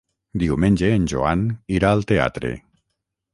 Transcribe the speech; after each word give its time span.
Diumenge 0.43 0.89
en 0.93 1.05
Joan 1.11 1.43
irà 1.81 1.93
al 1.99 2.03
teatre. 2.13 2.55